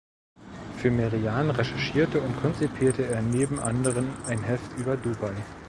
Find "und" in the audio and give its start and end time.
2.21-2.35